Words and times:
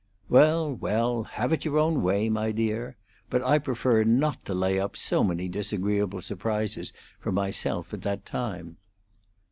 "Well, 0.29 0.73
well, 0.73 1.21
have 1.25 1.53
it 1.53 1.63
your 1.63 1.77
own 1.77 2.01
way, 2.01 2.27
my 2.27 2.51
dear. 2.51 2.97
But 3.29 3.43
I 3.43 3.59
prefer 3.59 4.03
not 4.03 4.43
to 4.45 4.55
lay 4.55 4.79
up 4.79 4.97
so 4.97 5.23
many 5.23 5.47
disagreeable 5.47 6.23
surprises 6.23 6.91
for 7.19 7.31
myself 7.31 7.93
at 7.93 8.01
that 8.01 8.25
time." 8.25 8.77